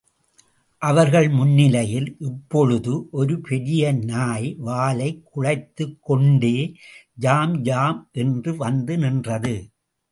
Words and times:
அவர்கள் 0.77 1.29
முன்னிலையில் 1.29 2.15
இப்பொழுது 2.19 3.09
ஒரு 3.11 3.39
பெரிய 3.41 3.91
நாய் 3.91 4.55
வாலைக் 4.55 5.23
குழைத்துக் 5.25 5.97
கொண்டே 6.01 6.75
ஜாம் 7.13 7.61
ஜாம் 7.61 8.09
என்று 8.11 8.55
வந்து 8.55 8.97
நின்றது. 8.97 9.69